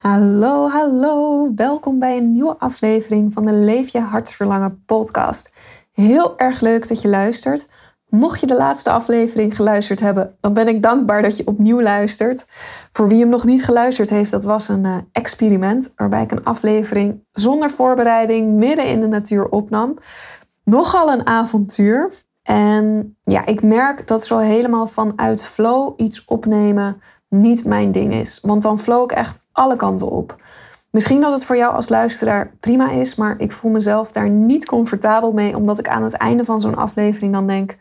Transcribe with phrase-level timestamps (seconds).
[0.00, 1.48] Hallo, hallo.
[1.54, 5.50] Welkom bij een nieuwe aflevering van de Leef je hartsverlangen podcast.
[5.92, 7.68] Heel erg leuk dat je luistert.
[8.08, 12.46] Mocht je de laatste aflevering geluisterd hebben, dan ben ik dankbaar dat je opnieuw luistert.
[12.92, 16.44] Voor wie hem nog niet geluisterd heeft, dat was een uh, experiment waarbij ik een
[16.44, 19.98] aflevering zonder voorbereiding midden in de natuur opnam.
[20.64, 22.12] Nogal een avontuur.
[22.42, 27.00] En ja, ik merk dat zo helemaal vanuit flow iets opnemen
[27.30, 28.38] niet mijn ding is.
[28.42, 30.42] Want dan flow ik echt alle kanten op.
[30.90, 34.66] Misschien dat het voor jou als luisteraar prima is, maar ik voel mezelf daar niet
[34.66, 37.76] comfortabel mee, omdat ik aan het einde van zo'n aflevering dan denk: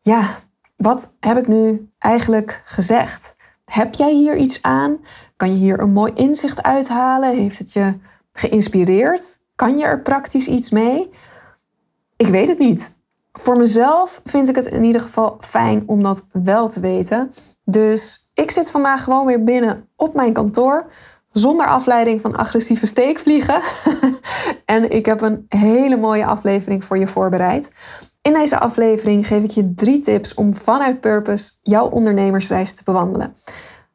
[0.00, 0.36] ja,
[0.76, 3.36] wat heb ik nu eigenlijk gezegd?
[3.64, 4.98] Heb jij hier iets aan?
[5.36, 7.36] Kan je hier een mooi inzicht uithalen?
[7.36, 7.98] Heeft het je
[8.32, 9.40] geïnspireerd?
[9.54, 11.10] Kan je er praktisch iets mee?
[12.16, 12.92] Ik weet het niet.
[13.32, 17.30] Voor mezelf vind ik het in ieder geval fijn om dat wel te weten.
[17.64, 20.86] Dus ik zit vandaag gewoon weer binnen op mijn kantoor.
[21.30, 23.60] Zonder afleiding van agressieve steekvliegen.
[24.64, 27.70] en ik heb een hele mooie aflevering voor je voorbereid.
[28.22, 33.34] In deze aflevering geef ik je drie tips om vanuit Purpose jouw ondernemersreis te bewandelen.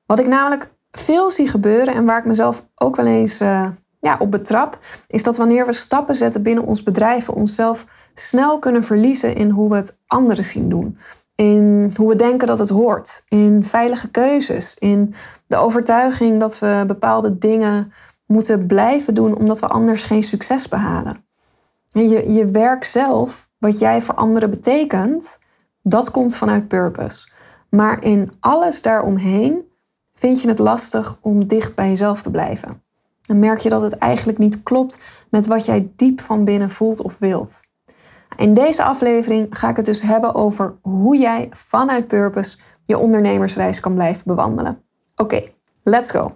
[0.06, 3.68] Wat ik namelijk veel zie gebeuren en waar ik mezelf ook wel eens uh,
[4.00, 8.60] ja, op betrap, is dat wanneer we stappen zetten binnen ons bedrijf, we onszelf snel
[8.60, 10.98] kunnen verliezen in hoe we het anderen zien doen.
[11.36, 13.24] In hoe we denken dat het hoort.
[13.28, 14.76] In veilige keuzes.
[14.80, 15.14] In
[15.48, 17.94] de overtuiging dat we bepaalde dingen
[18.26, 21.26] moeten blijven doen omdat we anders geen succes behalen.
[21.90, 25.40] Je, je werk zelf, wat jij voor anderen betekent,
[25.82, 27.28] dat komt vanuit purpose.
[27.70, 29.72] Maar in alles daaromheen
[30.14, 32.84] vind je het lastig om dicht bij jezelf te blijven.
[33.22, 34.98] Dan merk je dat het eigenlijk niet klopt
[35.30, 37.62] met wat jij diep van binnen voelt of wilt.
[38.38, 43.80] In deze aflevering ga ik het dus hebben over hoe jij vanuit Purpose je ondernemersreis
[43.80, 44.82] kan blijven bewandelen.
[45.16, 45.42] Oké,
[45.84, 46.32] let's go.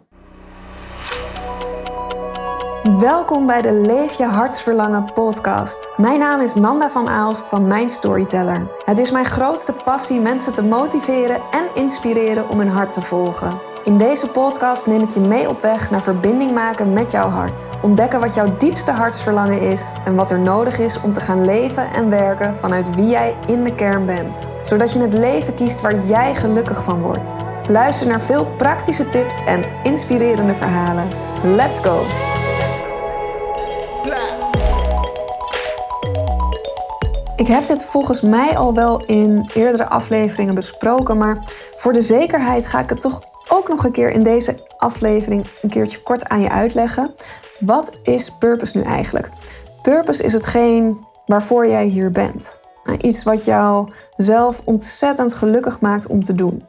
[3.00, 5.90] Welkom bij de Leef je hartsverlangen podcast.
[5.98, 8.72] Mijn naam is Nanda van Aalst van Mijn Storyteller.
[8.86, 13.62] Het is mijn grootste passie mensen te motiveren en inspireren om hun hart te volgen.
[13.84, 17.68] In deze podcast neem ik je mee op weg naar verbinding maken met jouw hart.
[17.82, 21.94] Ontdekken wat jouw diepste hartsverlangen is en wat er nodig is om te gaan leven
[21.94, 24.48] en werken vanuit wie jij in de kern bent.
[24.64, 27.36] Zodat je het leven kiest waar jij gelukkig van wordt.
[27.68, 31.08] Luister naar veel praktische tips en inspirerende verhalen.
[31.44, 32.02] Let's go!
[37.36, 41.38] Ik heb dit volgens mij al wel in eerdere afleveringen besproken, maar
[41.78, 45.70] voor de zekerheid ga ik het toch ook nog een keer in deze aflevering een
[45.70, 47.14] keertje kort aan je uitleggen.
[47.60, 49.30] Wat is purpose nu eigenlijk?
[49.82, 52.60] Purpose is hetgeen waarvoor jij hier bent.
[52.84, 56.64] Nou, iets wat jou zelf ontzettend gelukkig maakt om te doen.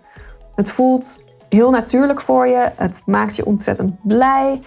[0.55, 4.61] Het voelt heel natuurlijk voor je, het maakt je ontzettend blij.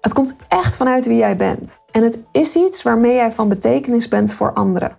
[0.00, 1.80] Het komt echt vanuit wie jij bent.
[1.90, 4.96] En het is iets waarmee jij van betekenis bent voor anderen.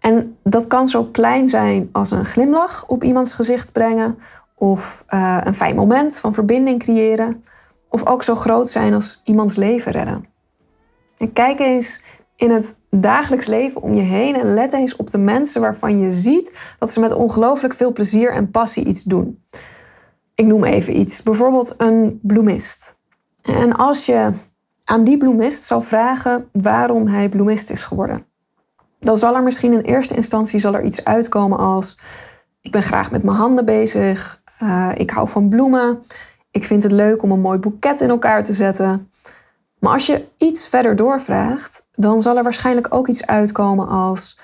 [0.00, 4.18] En dat kan zo klein zijn als een glimlach op iemands gezicht brengen,
[4.60, 7.44] of uh, een fijn moment van verbinding creëren.
[7.88, 10.24] Of ook zo groot zijn als iemands leven redden.
[11.18, 12.02] En kijk eens
[12.36, 16.12] in het dagelijks leven om je heen en let eens op de mensen waarvan je
[16.12, 19.44] ziet dat ze met ongelooflijk veel plezier en passie iets doen.
[20.34, 22.98] Ik noem even iets, bijvoorbeeld een bloemist.
[23.42, 24.32] En als je
[24.84, 28.26] aan die bloemist zou vragen waarom hij bloemist is geworden,
[28.98, 31.98] dan zal er misschien in eerste instantie zal er iets uitkomen als
[32.60, 36.02] ik ben graag met mijn handen bezig, uh, ik hou van bloemen.
[36.50, 39.10] Ik vind het leuk om een mooi boeket in elkaar te zetten.
[39.78, 44.38] Maar als je iets verder doorvraagt, dan zal er waarschijnlijk ook iets uitkomen als: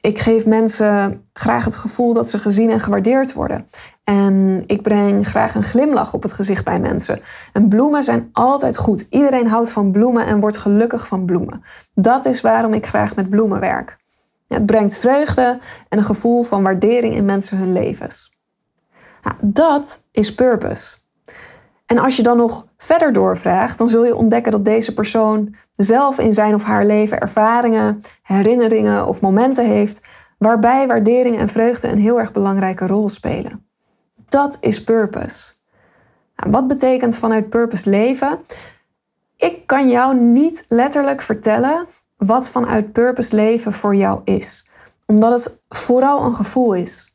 [0.00, 3.66] ik geef mensen graag het gevoel dat ze gezien en gewaardeerd worden.
[4.04, 7.20] En ik breng graag een glimlach op het gezicht bij mensen.
[7.52, 9.06] En bloemen zijn altijd goed.
[9.10, 11.62] Iedereen houdt van bloemen en wordt gelukkig van bloemen.
[11.94, 13.98] Dat is waarom ik graag met bloemen werk.
[14.48, 15.58] Het brengt vreugde
[15.88, 18.37] en een gevoel van waardering in mensen hun levens.
[19.22, 20.96] Nou, dat is purpose.
[21.86, 26.18] En als je dan nog verder doorvraagt, dan zul je ontdekken dat deze persoon zelf
[26.18, 30.00] in zijn of haar leven ervaringen, herinneringen of momenten heeft
[30.38, 33.66] waarbij waardering en vreugde een heel erg belangrijke rol spelen.
[34.28, 35.46] Dat is purpose.
[36.36, 38.38] Nou, wat betekent vanuit purpose leven?
[39.36, 44.68] Ik kan jou niet letterlijk vertellen wat vanuit purpose leven voor jou is,
[45.06, 47.07] omdat het vooral een gevoel is.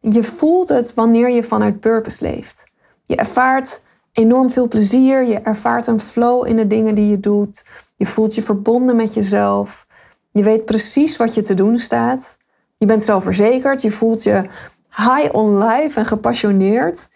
[0.00, 2.64] Je voelt het wanneer je vanuit purpose leeft.
[3.04, 3.82] Je ervaart
[4.12, 7.64] enorm veel plezier, je ervaart een flow in de dingen die je doet.
[7.96, 9.86] Je voelt je verbonden met jezelf.
[10.30, 12.38] Je weet precies wat je te doen staat.
[12.76, 14.42] Je bent zelfverzekerd, je voelt je
[14.90, 17.08] high on life en gepassioneerd.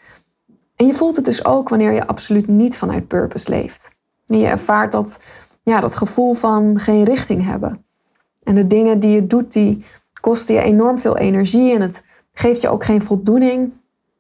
[0.77, 3.91] En je voelt het dus ook wanneer je absoluut niet vanuit purpose leeft.
[4.27, 5.21] En je ervaart dat,
[5.63, 7.85] ja, dat gevoel van geen richting hebben.
[8.43, 9.85] En de dingen die je doet, die
[10.21, 12.03] kosten je enorm veel energie en het
[12.35, 13.73] geeft je ook geen voldoening.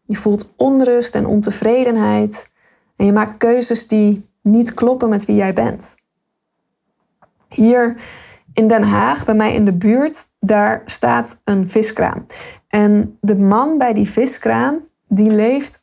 [0.02, 2.50] Je voelt onrust en ontevredenheid.
[2.96, 5.94] En je maakt keuzes die niet kloppen met wie jij bent.
[7.48, 7.96] Hier
[8.52, 12.26] in Den Haag, bij mij in de buurt, daar staat een viskraam.
[12.68, 15.82] En de man bij die viskraam, die leeft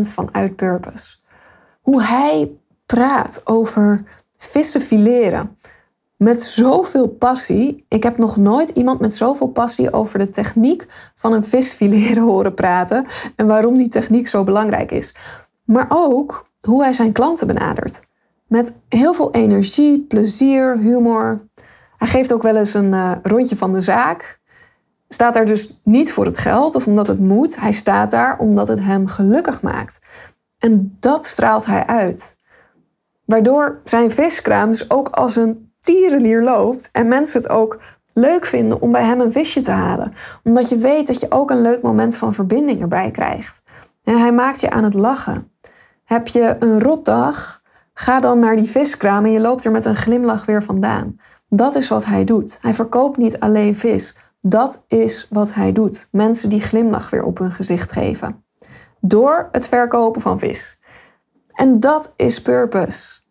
[0.00, 1.16] vanuit purpose.
[1.80, 2.52] Hoe hij
[2.86, 4.04] praat over
[4.36, 5.56] vissen fileren
[6.24, 7.84] met zoveel passie.
[7.88, 12.22] Ik heb nog nooit iemand met zoveel passie over de techniek van een vis fileren
[12.32, 13.06] horen praten
[13.36, 15.14] en waarom die techniek zo belangrijk is.
[15.64, 18.00] Maar ook hoe hij zijn klanten benadert.
[18.46, 21.48] Met heel veel energie, plezier, humor.
[21.96, 24.40] Hij geeft ook wel eens een uh, rondje van de zaak.
[25.08, 27.60] Staat daar dus niet voor het geld of omdat het moet.
[27.60, 30.00] Hij staat daar omdat het hem gelukkig maakt.
[30.58, 32.38] En dat straalt hij uit.
[33.24, 37.80] Waardoor zijn viskraam dus ook als een tierenlier loopt en mensen het ook
[38.12, 40.12] leuk vinden om bij hem een visje te halen.
[40.44, 43.62] Omdat je weet dat je ook een leuk moment van verbinding erbij krijgt.
[44.04, 45.52] En hij maakt je aan het lachen.
[46.04, 47.62] Heb je een rotdag?
[47.94, 51.16] Ga dan naar die viskraam en je loopt er met een glimlach weer vandaan.
[51.48, 52.58] Dat is wat hij doet.
[52.60, 54.16] Hij verkoopt niet alleen vis.
[54.40, 56.08] Dat is wat hij doet.
[56.12, 58.44] Mensen die glimlach weer op hun gezicht geven.
[59.00, 60.80] Door het verkopen van vis.
[61.52, 63.23] En dat is purpose.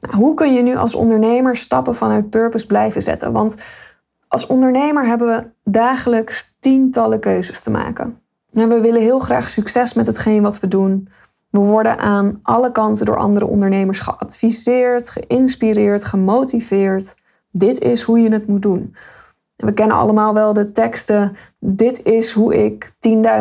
[0.00, 3.32] Hoe kun je nu als ondernemer stappen vanuit purpose blijven zetten?
[3.32, 3.56] Want
[4.28, 8.20] als ondernemer hebben we dagelijks tientallen keuzes te maken.
[8.52, 11.08] En we willen heel graag succes met hetgeen wat we doen.
[11.50, 17.14] We worden aan alle kanten door andere ondernemers geadviseerd, geïnspireerd, gemotiveerd.
[17.50, 18.94] Dit is hoe je het moet doen.
[19.56, 21.36] We kennen allemaal wel de teksten.
[21.60, 22.90] Dit is hoe ik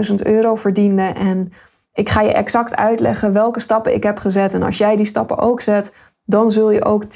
[0.10, 1.02] 10.000 euro verdiende.
[1.02, 1.52] En
[1.94, 4.54] ik ga je exact uitleggen welke stappen ik heb gezet.
[4.54, 5.92] En als jij die stappen ook zet,
[6.28, 7.10] dan zul je ook 10.000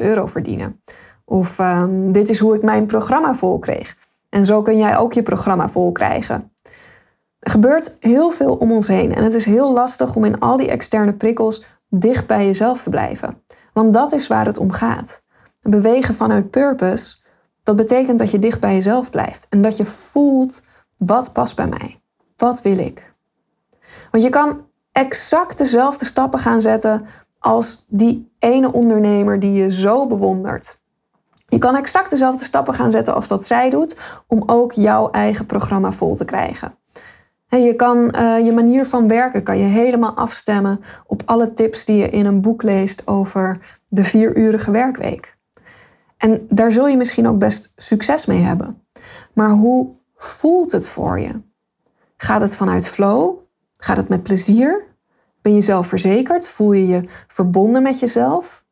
[0.00, 0.82] euro verdienen.
[1.24, 3.96] Of um, dit is hoe ik mijn programma vol kreeg.
[4.28, 6.52] En zo kun jij ook je programma vol krijgen.
[7.38, 10.56] Er gebeurt heel veel om ons heen en het is heel lastig om in al
[10.56, 13.42] die externe prikkels dicht bij jezelf te blijven.
[13.72, 15.22] Want dat is waar het om gaat.
[15.62, 17.16] Bewegen vanuit purpose,
[17.62, 20.62] dat betekent dat je dicht bij jezelf blijft en dat je voelt
[20.96, 22.00] wat past bij mij.
[22.36, 23.10] Wat wil ik?
[24.10, 27.06] Want je kan exact dezelfde stappen gaan zetten
[27.38, 30.80] als die ene ondernemer die je zo bewondert.
[31.48, 35.46] Je kan exact dezelfde stappen gaan zetten als dat zij doet om ook jouw eigen
[35.46, 36.78] programma vol te krijgen.
[37.48, 41.84] En je kan uh, je manier van werken kan je helemaal afstemmen op alle tips
[41.84, 45.36] die je in een boek leest over de vierurige werkweek.
[46.16, 48.82] En daar zul je misschien ook best succes mee hebben.
[49.34, 51.40] Maar hoe voelt het voor je?
[52.16, 53.36] Gaat het vanuit flow?
[53.76, 54.87] Gaat het met plezier?
[55.42, 56.48] Ben je zelfverzekerd?
[56.48, 58.64] Voel je je verbonden met jezelf?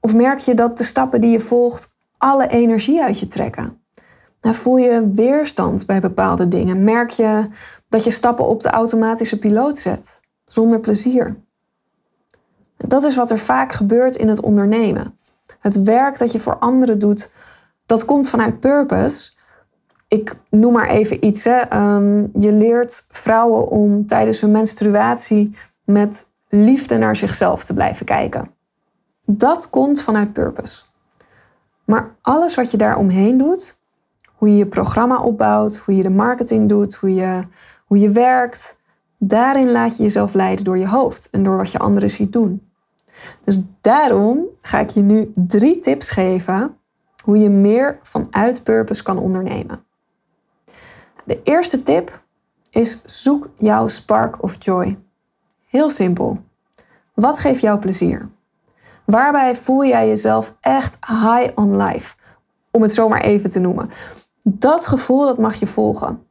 [0.00, 3.82] Of merk je dat de stappen die je volgt alle energie uit je trekken?
[4.40, 6.84] Nou, voel je weerstand bij bepaalde dingen?
[6.84, 7.48] Merk je
[7.88, 11.36] dat je stappen op de automatische piloot zet, zonder plezier?
[12.76, 15.18] Dat is wat er vaak gebeurt in het ondernemen.
[15.60, 17.32] Het werk dat je voor anderen doet,
[17.86, 19.32] dat komt vanuit purpose.
[20.08, 21.44] Ik noem maar even iets.
[21.44, 21.56] Hè.
[21.56, 28.50] Ehm, je leert vrouwen om tijdens hun menstruatie met liefde naar zichzelf te blijven kijken.
[29.26, 30.82] Dat komt vanuit purpose.
[31.84, 33.80] Maar alles wat je daar omheen doet,
[34.34, 37.42] hoe je je programma opbouwt, hoe je de marketing doet, hoe je,
[37.84, 38.78] hoe je werkt,
[39.18, 42.68] daarin laat je jezelf leiden door je hoofd en door wat je anderen ziet doen.
[43.44, 46.76] Dus daarom ga ik je nu drie tips geven
[47.22, 49.84] hoe je meer vanuit purpose kan ondernemen.
[51.24, 52.22] De eerste tip
[52.70, 54.98] is zoek jouw spark of joy.
[55.74, 56.38] Heel simpel.
[57.14, 58.28] Wat geeft jou plezier?
[59.04, 62.14] Waarbij voel jij jezelf echt high on life?
[62.70, 63.90] Om het zomaar even te noemen.
[64.42, 66.26] Dat gevoel dat mag je volgen.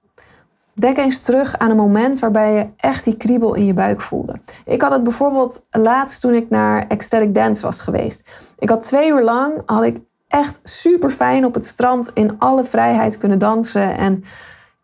[0.74, 4.36] Denk eens terug aan een moment waarbij je echt die kriebel in je buik voelde.
[4.66, 8.30] Ik had het bijvoorbeeld laatst toen ik naar Ecstatic Dance was geweest.
[8.60, 9.98] Ik had twee uur lang had ik
[10.28, 13.98] echt super fijn op het strand in alle vrijheid kunnen dansen.
[13.98, 14.24] En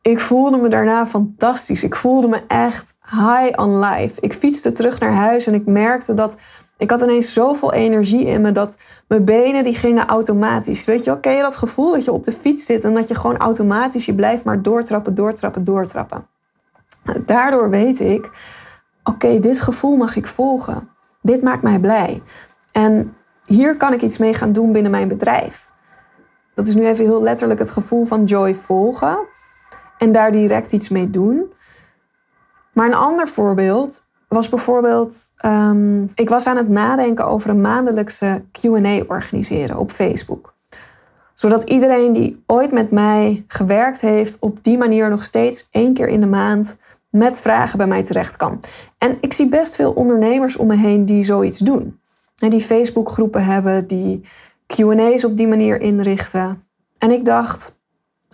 [0.10, 1.84] ik voelde me daarna fantastisch.
[1.84, 4.22] Ik voelde me echt high on life.
[4.22, 6.38] Ik fietste terug naar huis en ik merkte dat
[6.78, 10.86] ik had ineens zoveel energie in me dat mijn benen die gingen automatisch.
[10.86, 13.08] Weet je wel, ken je dat gevoel dat je op de fiets zit en dat
[13.08, 16.28] je gewoon automatisch, je blijft maar doortrappen, doortrappen, doortrappen.
[17.26, 18.30] Daardoor weet ik,
[19.04, 20.90] oké, dit gevoel mag ik volgen.
[21.22, 22.22] Dit maakt mij blij.
[22.72, 25.70] En hier kan ik iets mee gaan doen binnen mijn bedrijf.
[26.56, 29.28] Dat is nu even heel letterlijk het gevoel van joy volgen
[30.00, 31.54] en daar direct iets mee doen.
[32.74, 38.44] Maar een ander voorbeeld was bijvoorbeeld, ehm, ik was aan het nadenken over een maandelijkse
[38.52, 40.54] QA organiseren op Facebook.
[41.34, 46.08] Zodat iedereen die ooit met mij gewerkt heeft, op die manier nog steeds één keer
[46.08, 46.78] in de maand
[47.10, 48.60] met vragen bij mij terecht kan.
[48.98, 52.00] En ik zie best veel ondernemers om me heen die zoiets doen.
[52.38, 54.22] En die Facebookgroepen hebben, die
[54.68, 56.64] QA's op die manier inrichten.
[56.98, 57.79] En ik dacht,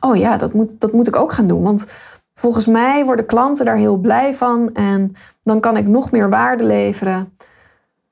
[0.05, 1.63] oh ja, dat moet, dat moet ik ook gaan doen.
[1.63, 1.85] Want
[2.33, 6.63] volgens mij worden klanten daar heel blij van en dan kan ik nog meer waarde
[6.63, 7.37] leveren.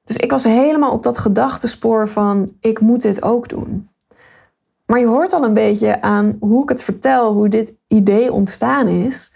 [0.05, 3.89] Dus ik was helemaal op dat gedachtespoor van ik moet dit ook doen.
[4.85, 8.87] Maar je hoort al een beetje aan hoe ik het vertel, hoe dit idee ontstaan
[8.87, 9.33] is.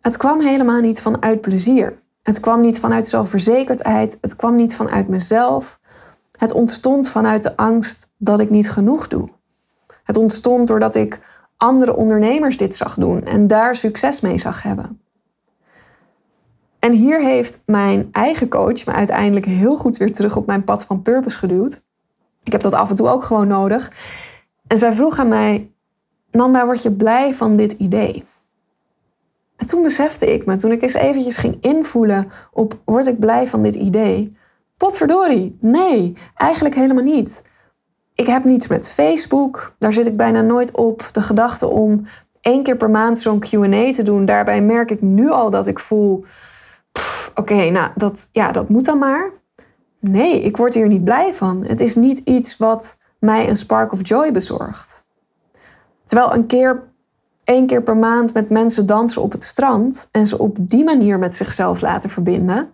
[0.00, 1.98] Het kwam helemaal niet vanuit plezier.
[2.22, 4.18] Het kwam niet vanuit zelfverzekerdheid.
[4.20, 5.78] Het kwam niet vanuit mezelf.
[6.36, 9.28] Het ontstond vanuit de angst dat ik niet genoeg doe.
[10.04, 11.20] Het ontstond doordat ik
[11.60, 15.00] andere ondernemers dit zag doen en daar succes mee zag hebben.
[16.78, 20.84] En hier heeft mijn eigen coach me uiteindelijk heel goed weer terug op mijn pad
[20.84, 21.82] van purpose geduwd.
[22.42, 23.92] Ik heb dat af en toe ook gewoon nodig.
[24.66, 25.72] En zij vroeg aan mij:
[26.30, 28.24] Nanda, word je blij van dit idee?
[29.56, 33.46] En toen besefte ik me, toen ik eens eventjes ging invoelen op word ik blij
[33.46, 34.36] van dit idee?
[34.76, 37.42] Potverdorie, nee, eigenlijk helemaal niet.
[38.20, 41.08] Ik heb niets met Facebook, daar zit ik bijna nooit op.
[41.12, 42.06] De gedachte om
[42.40, 45.78] één keer per maand zo'n QA te doen, daarbij merk ik nu al dat ik
[45.78, 46.24] voel:
[47.34, 49.30] oké, nou dat, ja, dat moet dan maar.
[49.98, 51.64] Nee, ik word hier niet blij van.
[51.64, 55.02] Het is niet iets wat mij een spark of joy bezorgt.
[56.04, 56.82] Terwijl een keer
[57.44, 61.18] één keer per maand met mensen dansen op het strand en ze op die manier
[61.18, 62.72] met zichzelf laten verbinden,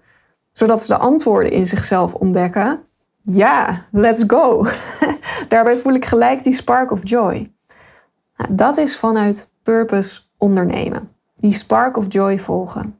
[0.52, 2.80] zodat ze de antwoorden in zichzelf ontdekken.
[3.22, 4.66] Ja, let's go.
[5.48, 7.54] Daarbij voel ik gelijk die spark of joy.
[8.36, 11.10] Nou, dat is vanuit purpose ondernemen.
[11.36, 12.98] Die spark of joy volgen.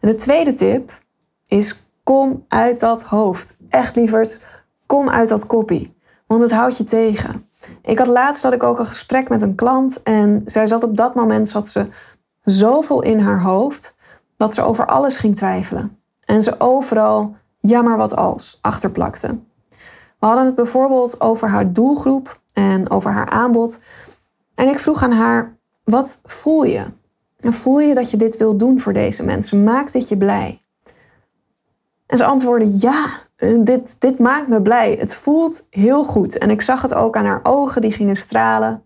[0.00, 1.00] En de tweede tip
[1.46, 3.56] is kom uit dat hoofd.
[3.68, 4.40] Echt lieverd,
[4.86, 5.96] kom uit dat koppie.
[6.26, 7.48] Want het houdt je tegen.
[7.82, 10.96] Ik had laatst had ik ook een gesprek met een klant en zij zat op
[10.96, 11.88] dat moment zat ze
[12.42, 13.94] zoveel in haar hoofd
[14.36, 16.00] dat ze over alles ging twijfelen.
[16.24, 19.38] En ze overal ja maar wat als achterplakte.
[20.26, 23.80] We hadden het bijvoorbeeld over haar doelgroep en over haar aanbod.
[24.54, 26.84] En ik vroeg aan haar: wat voel je?
[27.38, 29.64] Voel je dat je dit wil doen voor deze mensen?
[29.64, 30.62] Maakt dit je blij?
[32.06, 33.06] En ze antwoordde ja,
[33.64, 34.96] dit, dit maakt me blij.
[34.98, 36.38] Het voelt heel goed.
[36.38, 38.82] En ik zag het ook aan haar ogen, die gingen stralen.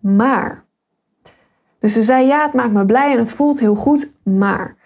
[0.00, 0.64] Maar.
[1.78, 4.76] Dus ze zei: Ja, het maakt me blij en het voelt heel goed, maar.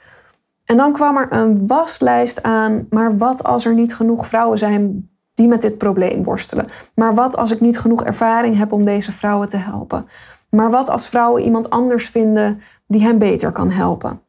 [0.64, 2.86] En dan kwam er een waslijst aan.
[2.90, 5.09] Maar wat als er niet genoeg vrouwen zijn
[5.40, 6.68] die met dit probleem worstelen?
[6.94, 10.04] Maar wat als ik niet genoeg ervaring heb om deze vrouwen te helpen?
[10.50, 14.22] Maar wat als vrouwen iemand anders vinden die hen beter kan helpen?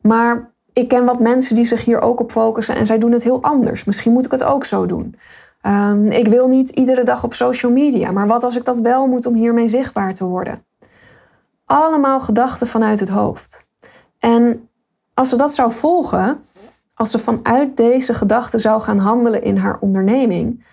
[0.00, 3.22] Maar ik ken wat mensen die zich hier ook op focussen en zij doen het
[3.22, 3.84] heel anders.
[3.84, 5.16] Misschien moet ik het ook zo doen.
[5.62, 9.06] Um, ik wil niet iedere dag op social media, maar wat als ik dat wel
[9.06, 10.64] moet om hiermee zichtbaar te worden?
[11.64, 13.68] Allemaal gedachten vanuit het hoofd.
[14.18, 14.68] En
[15.14, 16.40] als ze dat zou volgen,
[16.98, 20.64] als ze vanuit deze gedachten zou gaan handelen in haar onderneming,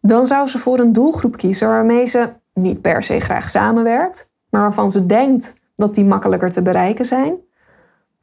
[0.00, 4.60] dan zou ze voor een doelgroep kiezen waarmee ze niet per se graag samenwerkt, maar
[4.60, 7.44] waarvan ze denkt dat die makkelijker te bereiken zijn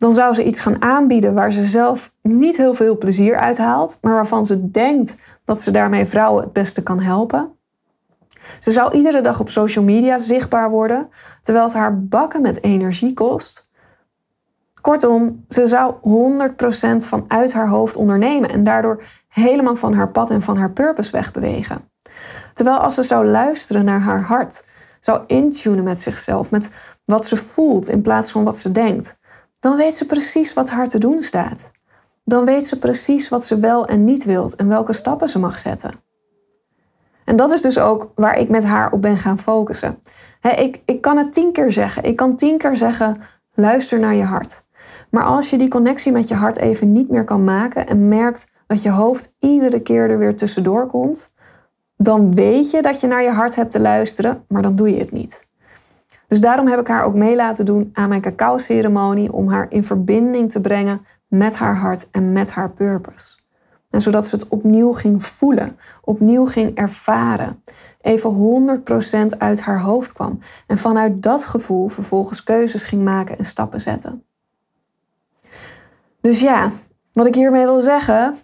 [0.03, 3.97] dan zou ze iets gaan aanbieden waar ze zelf niet heel veel plezier uit haalt,
[4.01, 7.51] maar waarvan ze denkt dat ze daarmee vrouwen het beste kan helpen.
[8.59, 11.09] Ze zou iedere dag op social media zichtbaar worden,
[11.41, 13.69] terwijl het haar bakken met energie kost.
[14.83, 20.41] Kortom, ze zou 100% vanuit haar hoofd ondernemen en daardoor helemaal van haar pad en
[20.41, 21.91] van haar purpose wegbewegen.
[22.53, 24.65] Terwijl als ze zou luisteren naar haar hart,
[24.99, 26.69] zou intunen met zichzelf, met
[27.05, 29.15] wat ze voelt in plaats van wat ze denkt,
[29.59, 31.71] dan weet ze precies wat haar te doen staat.
[32.23, 35.59] Dan weet ze precies wat ze wel en niet wilt en welke stappen ze mag
[35.59, 35.91] zetten.
[37.25, 39.99] En dat is dus ook waar ik met haar op ben gaan focussen.
[40.41, 42.03] ik, ik kan het tien keer zeggen.
[42.03, 43.21] Ik kan tien keer zeggen:
[43.53, 44.62] luister naar je hart.
[45.13, 48.47] Maar als je die connectie met je hart even niet meer kan maken en merkt
[48.67, 51.33] dat je hoofd iedere keer er weer tussendoor komt,
[51.97, 54.99] dan weet je dat je naar je hart hebt te luisteren, maar dan doe je
[54.99, 55.47] het niet.
[56.27, 59.83] Dus daarom heb ik haar ook mee laten doen aan mijn cacao-ceremonie om haar in
[59.83, 63.37] verbinding te brengen met haar hart en met haar purpose.
[63.89, 67.63] En zodat ze het opnieuw ging voelen, opnieuw ging ervaren,
[68.01, 68.31] even
[69.33, 73.81] 100% uit haar hoofd kwam en vanuit dat gevoel vervolgens keuzes ging maken en stappen
[73.81, 74.23] zetten.
[76.23, 76.71] Dus ja,
[77.11, 78.35] wat ik hiermee wil zeggen,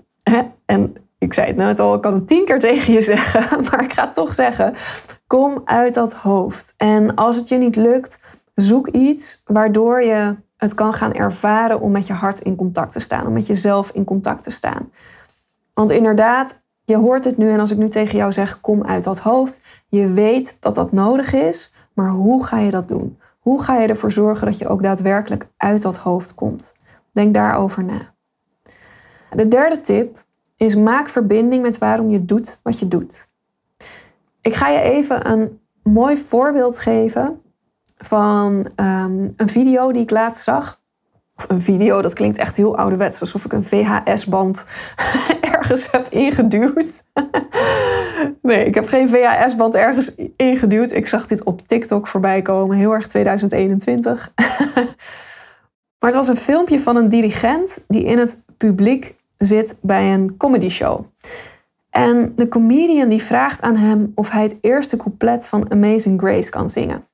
[0.66, 3.84] en ik zei het net al, ik kan het tien keer tegen je zeggen, maar
[3.84, 4.74] ik ga het toch zeggen.
[5.28, 6.74] Kom uit dat hoofd.
[6.78, 8.20] En als het je niet lukt,
[8.54, 13.00] zoek iets waardoor je het kan gaan ervaren om met je hart in contact te
[13.00, 14.92] staan, om met jezelf in contact te staan.
[15.74, 19.04] Want inderdaad, je hoort het nu en als ik nu tegen jou zeg, kom uit
[19.04, 23.20] dat hoofd, je weet dat dat nodig is, maar hoe ga je dat doen?
[23.40, 26.74] Hoe ga je ervoor zorgen dat je ook daadwerkelijk uit dat hoofd komt?
[27.12, 28.14] Denk daarover na.
[29.36, 30.24] De derde tip
[30.58, 33.28] is maak verbinding met waarom je doet wat je doet.
[34.42, 37.42] Ik ga je even een mooi voorbeeld geven
[37.98, 40.82] van ehm, een video die ik laatst zag.
[41.36, 44.66] Of een video, dat klinkt echt heel ouderwets, alsof ik een VHS-band
[45.54, 47.04] ergens heb ingeduwd.
[48.42, 50.92] nee, ik heb geen VHS-band ergens ingeduwd.
[50.92, 54.34] Ik zag dit op TikTok voorbij komen, heel erg 2021.
[56.00, 60.38] maar het was een filmpje van een dirigent die in het publiek zit bij een
[60.38, 61.00] comedy show.
[61.90, 66.50] En de comedian die vraagt aan hem of hij het eerste couplet van Amazing Grace
[66.50, 67.08] kan zingen.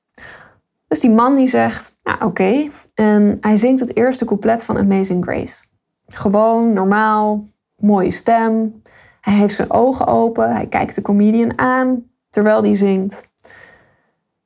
[0.88, 2.70] Dus die man die zegt, ja oké.
[2.94, 5.64] En hij zingt het eerste couplet van Amazing Grace.
[6.08, 7.44] Gewoon, normaal,
[7.78, 8.82] mooie stem.
[9.22, 13.30] Hij heeft zijn ogen open, hij kijkt de comedian aan terwijl die zingt.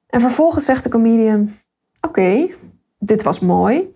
[0.08, 1.50] En vervolgens zegt de comedian,
[2.02, 2.48] oké,
[3.00, 3.94] dit was mooi.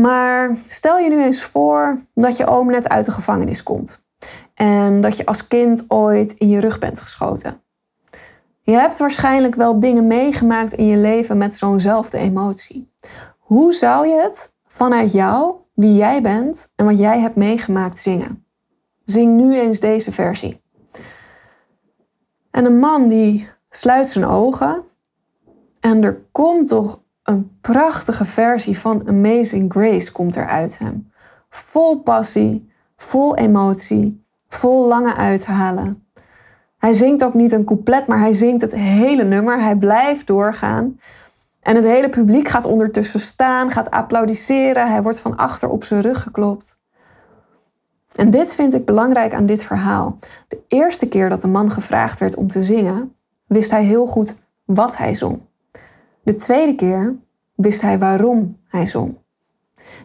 [0.00, 3.98] Maar stel je nu eens voor dat je oom net uit de gevangenis komt.
[4.54, 7.62] En dat je als kind ooit in je rug bent geschoten.
[8.62, 12.92] Je hebt waarschijnlijk wel dingen meegemaakt in je leven met zo'nzelfde emotie.
[13.38, 18.46] Hoe zou je het vanuit jou, wie jij bent en wat jij hebt meegemaakt, zingen?
[19.04, 20.62] Zing nu eens deze versie.
[22.50, 24.84] En een man die sluit zijn ogen
[25.80, 31.12] en er komt toch een prachtige versie van Amazing Grace komt er uit hem.
[31.50, 36.06] Vol passie, vol emotie, vol lange uithalen.
[36.78, 39.60] Hij zingt ook niet een couplet, maar hij zingt het hele nummer.
[39.62, 41.00] Hij blijft doorgaan.
[41.60, 44.90] En het hele publiek gaat ondertussen staan, gaat applaudisseren.
[44.90, 46.78] Hij wordt van achter op zijn rug geklopt.
[48.14, 50.16] En dit vind ik belangrijk aan dit verhaal.
[50.48, 53.14] De eerste keer dat de man gevraagd werd om te zingen,
[53.46, 55.45] wist hij heel goed wat hij zong.
[56.26, 57.16] De tweede keer
[57.54, 59.18] wist hij waarom hij zong.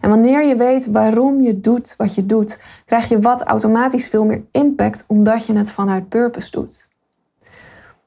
[0.02, 4.26] En wanneer je weet waarom je doet wat je doet, krijg je wat automatisch veel
[4.26, 6.90] meer impact omdat je het vanuit purpose doet.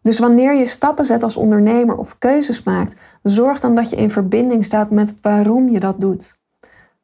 [0.03, 4.11] Dus wanneer je stappen zet als ondernemer of keuzes maakt, zorg dan dat je in
[4.11, 6.41] verbinding staat met waarom je dat doet.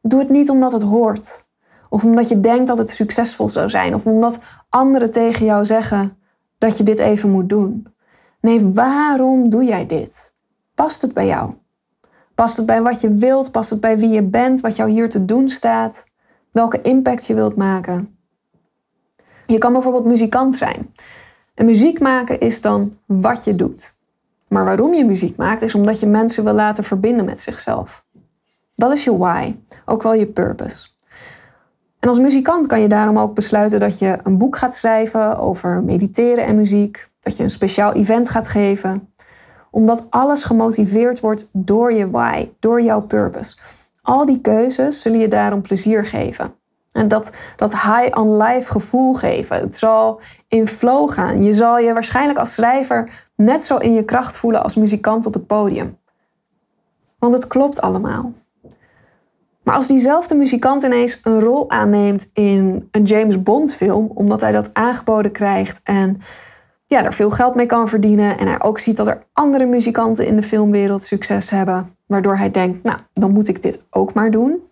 [0.02, 1.46] Doe het niet omdat het hoort,
[1.88, 6.16] of omdat je denkt dat het succesvol zou zijn, of omdat anderen tegen jou zeggen
[6.58, 7.86] dat je dit even moet doen.
[8.40, 10.29] Nee, waarom doe jij dit?
[10.80, 11.52] Past het bij jou?
[12.34, 13.50] Past het bij wat je wilt?
[13.50, 14.60] Past het bij wie je bent?
[14.60, 16.04] Wat jou hier te doen staat?
[16.50, 18.18] Welke impact je wilt maken?
[19.46, 20.94] Je kan bijvoorbeeld muzikant zijn.
[21.54, 23.94] En muziek maken is dan wat je doet.
[24.48, 28.04] Maar waarom je muziek maakt is omdat je mensen wil laten verbinden met zichzelf.
[28.74, 30.88] Dat is je why, ook wel je purpose.
[31.98, 35.82] En als muzikant kan je daarom ook besluiten dat je een boek gaat schrijven over
[35.84, 39.09] mediteren en muziek, dat je een speciaal event gaat geven,
[39.70, 43.56] omdat alles gemotiveerd wordt door je why, door jouw purpose.
[44.02, 46.54] Al die keuzes zullen je daarom plezier geven.
[46.92, 49.56] En dat, dat high on life gevoel geven.
[49.56, 51.42] Het zal in flow gaan.
[51.42, 55.34] Je zal je waarschijnlijk als schrijver net zo in je kracht voelen als muzikant op
[55.34, 55.98] het podium.
[57.18, 58.32] Want het klopt allemaal.
[59.62, 64.52] Maar als diezelfde muzikant ineens een rol aanneemt in een James Bond film, omdat hij
[64.52, 66.20] dat aangeboden krijgt en
[66.90, 68.38] ja, er veel geld mee kan verdienen.
[68.38, 71.94] En hij ook ziet dat er andere muzikanten in de filmwereld succes hebben.
[72.06, 74.62] Waardoor hij denkt, nou, dan moet ik dit ook maar doen.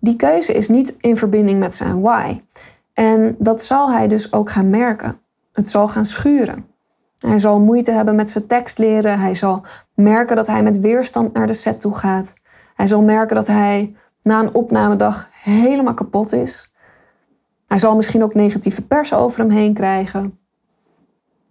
[0.00, 2.40] Die keuze is niet in verbinding met zijn why.
[2.92, 5.20] En dat zal hij dus ook gaan merken.
[5.52, 6.66] Het zal gaan schuren.
[7.18, 9.18] Hij zal moeite hebben met zijn tekst leren.
[9.18, 12.34] Hij zal merken dat hij met weerstand naar de set toe gaat.
[12.74, 16.74] Hij zal merken dat hij na een opnamedag helemaal kapot is.
[17.66, 20.41] Hij zal misschien ook negatieve pers over hem heen krijgen.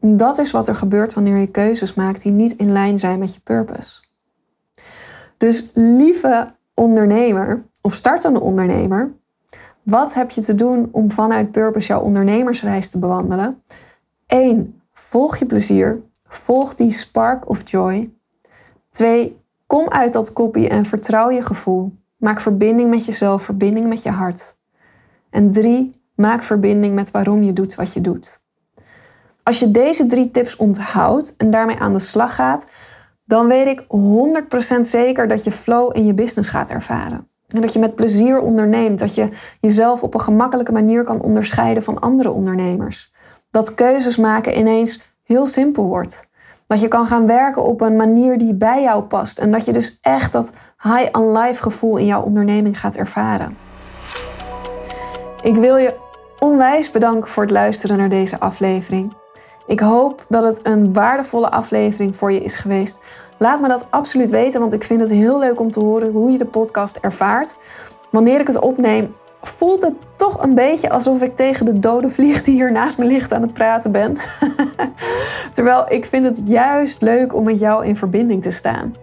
[0.02, 3.34] Dat is wat er gebeurt wanneer je keuzes maakt die niet in lijn zijn met
[3.34, 4.02] je purpose.
[5.38, 9.12] Dus lieve ondernemer of startende ondernemer,
[9.84, 13.64] wat heb je te doen om vanuit purpose jouw ondernemersreis te bewandelen?
[14.28, 14.82] 1.
[14.94, 16.02] Volg je plezier.
[16.28, 18.14] Volg die spark of joy.
[18.90, 19.40] 2.
[19.68, 21.94] Kom uit dat kopie en vertrouw je gevoel.
[22.18, 24.56] Maak verbinding met jezelf, verbinding met je hart.
[25.30, 25.92] En 3.
[26.16, 28.41] Maak verbinding met waarom je doet wat je doet.
[29.44, 32.66] Als je deze drie tips onthoudt en daarmee aan de slag gaat,
[33.26, 33.86] dan weet ik
[34.78, 37.28] 100% zeker dat je flow in je business gaat ervaren.
[37.48, 39.28] En dat je met plezier onderneemt, dat je
[39.60, 43.12] jezelf op een gemakkelijke manier kan onderscheiden van andere ondernemers.
[43.50, 46.30] Dat keuzes maken ineens heel simpel wordt.
[46.68, 49.38] Dat je kan gaan werken op een manier die bij jou past.
[49.38, 50.52] En dat je dus echt dat
[50.84, 53.58] high on life gevoel in jouw onderneming gaat ervaren.
[55.44, 55.96] Ik wil je
[56.40, 59.21] onwijs bedanken voor het luisteren naar deze aflevering.
[59.68, 63.00] Ik hoop dat het een waardevolle aflevering voor je is geweest.
[63.38, 66.32] Laat me dat absoluut weten, want ik vind het heel leuk om te horen hoe
[66.32, 67.56] je de podcast ervaart.
[68.10, 72.44] Wanneer ik het opneem, voelt het toch een beetje alsof ik tegen de dode vlieg
[72.44, 74.18] die hier naast me ligt aan het praten ben.
[75.54, 78.96] Terwijl ik vind het juist leuk om met jou in verbinding te staan.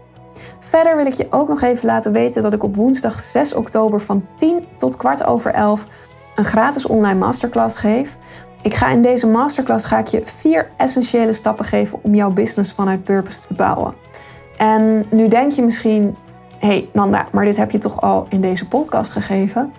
[0.58, 4.00] Verder wil ik je ook nog even laten weten dat ik op woensdag 6 oktober
[4.00, 5.86] van 10 tot kwart over 11
[6.34, 8.16] een gratis online masterclass geef.
[8.62, 12.72] Ik ga in deze masterclass ga ik je vier essentiële stappen geven om jouw business
[12.72, 13.94] vanuit purpose te bouwen.
[14.56, 16.16] En nu denk je misschien,
[16.58, 19.72] hé hey Nanda, maar dit heb je toch al in deze podcast gegeven?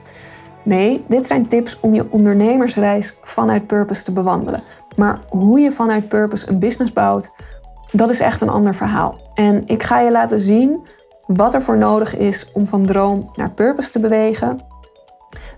[0.63, 4.63] Nee, dit zijn tips om je ondernemersreis vanuit purpose te bewandelen.
[4.96, 7.32] Maar hoe je vanuit purpose een business bouwt,
[7.92, 9.20] dat is echt een ander verhaal.
[9.34, 10.88] En ik ga je laten zien
[11.26, 14.60] wat er voor nodig is om van droom naar purpose te bewegen.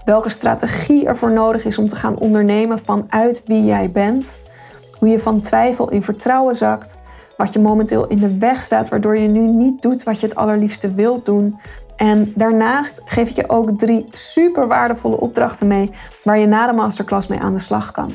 [0.06, 4.40] Welke strategie er voor nodig is om te gaan ondernemen vanuit wie jij bent.
[5.00, 6.98] Hoe je van twijfel in vertrouwen zakt.
[7.38, 10.36] Wat je momenteel in de weg staat, waardoor je nu niet doet wat je het
[10.36, 11.60] allerliefste wilt doen.
[11.96, 15.92] En daarnaast geef ik je ook drie super waardevolle opdrachten mee
[16.24, 18.12] waar je na de masterclass mee aan de slag kan.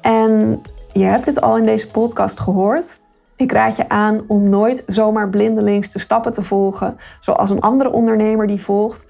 [0.00, 3.00] En je hebt het al in deze podcast gehoord.
[3.36, 7.92] Ik raad je aan om nooit zomaar blindelings de stappen te volgen, zoals een andere
[7.92, 9.06] ondernemer die volgt.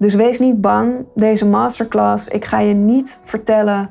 [0.00, 2.28] Dus wees niet bang, deze masterclass.
[2.28, 3.90] Ik ga je niet vertellen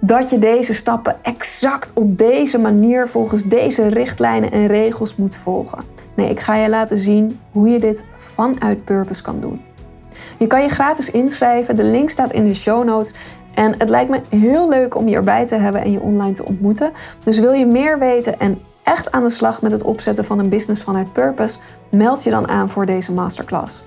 [0.00, 5.84] dat je deze stappen exact op deze manier volgens deze richtlijnen en regels moet volgen.
[6.16, 9.60] Nee, ik ga je laten zien hoe je dit vanuit Purpose kan doen.
[10.38, 13.14] Je kan je gratis inschrijven, de link staat in de show notes.
[13.54, 16.44] En het lijkt me heel leuk om je erbij te hebben en je online te
[16.44, 16.92] ontmoeten.
[17.24, 20.48] Dus wil je meer weten en echt aan de slag met het opzetten van een
[20.48, 21.58] business vanuit Purpose,
[21.90, 23.82] meld je dan aan voor deze masterclass.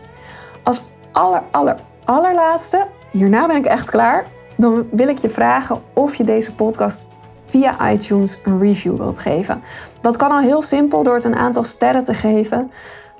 [1.13, 4.25] Aller, aller, allerlaatste, hierna ben ik echt klaar,
[4.57, 7.05] dan wil ik je vragen of je deze podcast
[7.45, 9.63] via iTunes een review wilt geven.
[10.01, 12.71] Dat kan al heel simpel door het een aantal sterren te geven.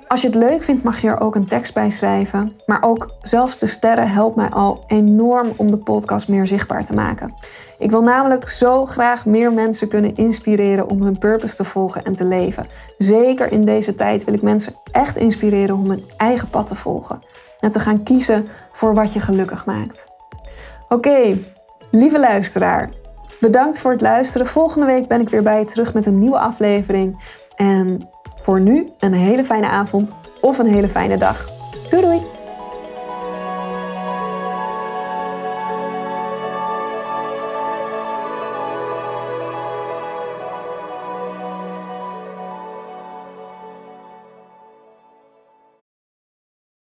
[0.08, 2.52] Als je het leuk vindt, mag je er ook een tekst bij schrijven.
[2.66, 6.94] Maar ook zelfs de sterren helpt mij al enorm om de podcast meer zichtbaar te
[6.94, 7.34] maken.
[7.78, 12.14] Ik wil namelijk zo graag meer mensen kunnen inspireren om hun purpose te volgen en
[12.14, 12.66] te leven.
[12.98, 17.22] Zeker in deze tijd wil ik mensen echt inspireren om hun eigen pad te volgen.
[17.64, 20.06] En te gaan kiezen voor wat je gelukkig maakt.
[20.88, 21.38] Oké,
[21.90, 22.90] lieve luisteraar.
[23.40, 24.46] Bedankt voor het luisteren.
[24.46, 27.22] Volgende week ben ik weer bij je terug met een nieuwe aflevering.
[27.56, 31.48] En voor nu een hele fijne avond of een hele fijne dag.
[31.90, 32.33] Doei doei!